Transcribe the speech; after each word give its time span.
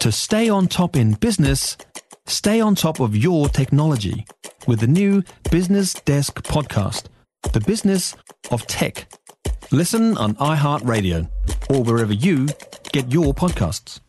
To 0.00 0.10
stay 0.10 0.48
on 0.48 0.66
top 0.66 0.96
in 0.96 1.12
business, 1.12 1.76
stay 2.26 2.58
on 2.58 2.74
top 2.74 3.00
of 3.00 3.14
your 3.14 3.50
technology 3.50 4.24
with 4.66 4.80
the 4.80 4.86
new 4.86 5.22
Business 5.50 5.92
Desk 5.92 6.42
podcast, 6.42 7.04
The 7.52 7.60
Business 7.60 8.16
of 8.50 8.66
Tech. 8.66 9.12
Listen 9.70 10.16
on 10.16 10.36
iHeartRadio 10.36 11.28
or 11.68 11.82
wherever 11.82 12.14
you 12.14 12.48
get 12.92 13.12
your 13.12 13.34
podcasts. 13.34 14.00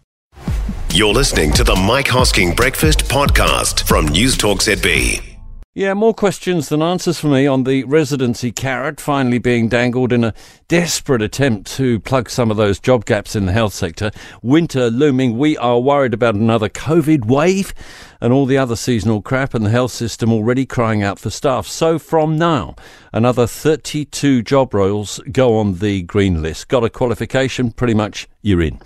You're 0.91 1.13
listening 1.13 1.51
to 1.53 1.65
the 1.65 1.75
Mike 1.75 2.07
Hosking 2.07 2.55
Breakfast 2.55 2.99
Podcast 3.09 3.85
from 3.85 4.07
News 4.07 4.37
Talk 4.37 4.59
ZB. 4.59 5.30
Yeah, 5.73 5.93
more 5.93 6.13
questions 6.13 6.67
than 6.67 6.81
answers 6.81 7.17
for 7.17 7.27
me 7.27 7.47
on 7.47 7.63
the 7.63 7.85
residency 7.85 8.51
carrot 8.51 8.99
finally 8.99 9.37
being 9.37 9.69
dangled 9.69 10.11
in 10.11 10.25
a 10.25 10.33
desperate 10.67 11.21
attempt 11.21 11.71
to 11.77 12.01
plug 12.01 12.29
some 12.29 12.51
of 12.51 12.57
those 12.57 12.77
job 12.77 13.05
gaps 13.05 13.37
in 13.37 13.45
the 13.45 13.53
health 13.53 13.73
sector. 13.73 14.11
Winter 14.41 14.89
looming, 14.89 15.37
we 15.37 15.55
are 15.55 15.79
worried 15.79 16.13
about 16.13 16.35
another 16.35 16.67
COVID 16.67 17.23
wave 17.23 17.73
and 18.19 18.33
all 18.33 18.45
the 18.45 18.57
other 18.57 18.75
seasonal 18.75 19.21
crap, 19.21 19.53
and 19.53 19.65
the 19.65 19.69
health 19.69 19.93
system 19.93 20.33
already 20.33 20.65
crying 20.65 21.03
out 21.03 21.19
for 21.19 21.29
staff. 21.29 21.67
So 21.67 21.97
from 21.97 22.37
now, 22.37 22.75
another 23.13 23.47
32 23.47 24.41
job 24.41 24.73
roles 24.73 25.21
go 25.31 25.57
on 25.57 25.75
the 25.75 26.01
green 26.01 26.41
list. 26.41 26.67
Got 26.67 26.83
a 26.83 26.89
qualification, 26.89 27.71
pretty 27.71 27.93
much 27.93 28.27
you're 28.41 28.61
in. 28.61 28.77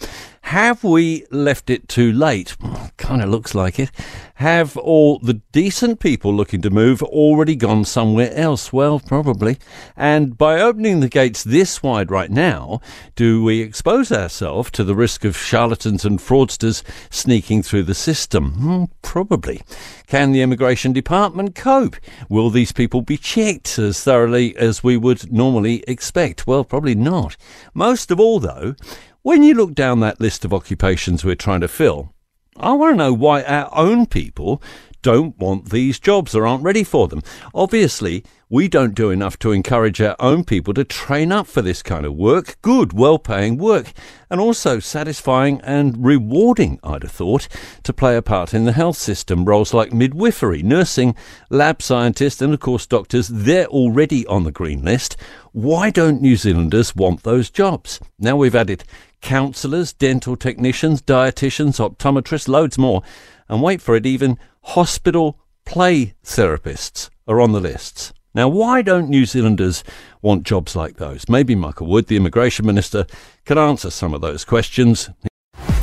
Have 0.41 0.83
we 0.83 1.25
left 1.31 1.71
it 1.71 1.87
too 1.87 2.11
late? 2.11 2.55
Kind 2.97 3.21
of 3.21 3.29
looks 3.29 3.53
like 3.53 3.77
it. 3.77 3.91
Have 4.35 4.77
all 4.77 5.19
the 5.19 5.41
decent 5.51 5.99
people 5.99 6.33
looking 6.33 6.61
to 6.61 6.69
move 6.69 7.03
already 7.03 7.55
gone 7.55 7.83
somewhere 7.83 8.33
else? 8.33 8.71
Well, 8.71 9.01
probably. 9.01 9.57
And 9.97 10.37
by 10.37 10.61
opening 10.61 11.01
the 11.01 11.09
gates 11.09 11.43
this 11.43 11.83
wide 11.83 12.09
right 12.09 12.31
now, 12.31 12.79
do 13.15 13.43
we 13.43 13.59
expose 13.59 14.13
ourselves 14.13 14.71
to 14.71 14.85
the 14.85 14.95
risk 14.95 15.25
of 15.25 15.35
charlatans 15.37 16.05
and 16.05 16.19
fraudsters 16.19 16.83
sneaking 17.09 17.63
through 17.63 17.83
the 17.83 17.93
system? 17.93 18.53
Hmm, 18.53 18.83
probably. 19.01 19.61
Can 20.07 20.31
the 20.31 20.41
immigration 20.41 20.93
department 20.93 21.53
cope? 21.53 21.97
Will 22.29 22.49
these 22.49 22.71
people 22.71 23.01
be 23.01 23.17
checked 23.17 23.77
as 23.77 24.01
thoroughly 24.01 24.55
as 24.55 24.83
we 24.83 24.95
would 24.95 25.33
normally 25.33 25.83
expect? 25.85 26.47
Well, 26.47 26.63
probably 26.63 26.95
not. 26.95 27.35
Most 27.73 28.09
of 28.09 28.21
all, 28.21 28.39
though, 28.39 28.75
when 29.21 29.43
you 29.43 29.53
look 29.53 29.73
down 29.73 29.99
that 29.99 30.21
list 30.21 30.45
of 30.45 30.53
occupations 30.53 31.25
we're 31.25 31.35
trying 31.35 31.61
to 31.61 31.67
fill, 31.67 32.13
I 32.57 32.71
want 32.71 32.93
to 32.93 32.97
know 32.97 33.13
why 33.13 33.43
our 33.43 33.69
own 33.73 34.05
people 34.05 34.61
don't 35.01 35.37
want 35.37 35.71
these 35.71 35.99
jobs 35.99 36.33
or 36.33 36.47
aren't 36.47 36.63
ready 36.63 36.85
for 36.85 37.09
them. 37.09 37.21
Obviously, 37.53 38.23
we 38.49 38.69
don't 38.69 38.95
do 38.95 39.09
enough 39.09 39.37
to 39.39 39.51
encourage 39.51 39.99
our 39.99 40.15
own 40.19 40.45
people 40.45 40.73
to 40.73 40.85
train 40.85 41.33
up 41.33 41.47
for 41.47 41.61
this 41.61 41.83
kind 41.83 42.05
of 42.05 42.15
work, 42.15 42.55
good, 42.61 42.93
well 42.93 43.19
paying 43.19 43.57
work, 43.57 43.91
and 44.29 44.39
also 44.39 44.79
satisfying 44.79 45.59
and 45.61 46.05
rewarding, 46.05 46.79
I'd 46.81 47.03
have 47.03 47.11
thought, 47.11 47.49
to 47.83 47.91
play 47.91 48.15
a 48.15 48.21
part 48.21 48.53
in 48.53 48.63
the 48.63 48.71
health 48.71 48.97
system. 48.97 49.43
Roles 49.43 49.73
like 49.73 49.91
midwifery, 49.91 50.63
nursing, 50.63 51.13
lab 51.49 51.81
scientists, 51.81 52.41
and 52.41 52.53
of 52.53 52.61
course 52.61 52.87
doctors, 52.87 53.27
they're 53.27 53.67
already 53.67 54.25
on 54.27 54.45
the 54.45 54.51
green 54.51 54.81
list. 54.81 55.17
Why 55.51 55.89
don't 55.89 56.21
New 56.21 56.37
Zealanders 56.37 56.95
want 56.95 57.23
those 57.23 57.49
jobs? 57.49 57.99
Now 58.17 58.37
we've 58.37 58.55
added 58.55 58.85
counsellors, 59.25 59.91
dental 59.91 60.37
technicians, 60.37 61.01
dietitians, 61.01 61.79
optometrists, 61.79 62.47
loads 62.47 62.77
more. 62.77 63.01
And 63.49 63.61
wait 63.61 63.81
for 63.81 63.95
it, 63.95 64.05
even 64.05 64.37
hospital 64.61 65.39
play 65.65 66.13
therapists 66.23 67.09
are 67.27 67.41
on 67.41 67.51
the 67.51 67.59
lists. 67.59 68.13
Now, 68.35 68.47
why 68.47 68.81
don't 68.81 69.09
New 69.09 69.25
Zealanders 69.25 69.83
want 70.21 70.43
jobs 70.43 70.75
like 70.75 70.97
those? 70.97 71.27
Maybe 71.27 71.55
Michael 71.55 71.87
Wood, 71.87 72.07
the 72.07 72.17
immigration 72.17 72.65
minister, 72.65 73.07
can 73.45 73.57
answer 73.57 73.89
some 73.89 74.13
of 74.13 74.21
those 74.21 74.45
questions. 74.45 75.09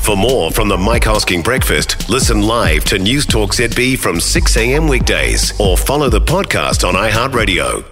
For 0.01 0.17
more 0.17 0.51
from 0.51 0.69
the 0.69 0.79
Mike 0.79 1.05
Hosking 1.05 1.43
Breakfast, 1.43 2.09
listen 2.09 2.43
live 2.43 2.85
to 2.85 2.99
News 2.99 3.27
Talk 3.27 3.51
ZB 3.53 3.99
from 3.99 4.21
6 4.21 4.57
a.m. 4.57 4.87
weekdays 4.87 5.59
or 5.59 5.77
follow 5.77 6.09
the 6.09 6.21
podcast 6.21 6.87
on 6.87 6.95
iHeartRadio. 6.95 7.92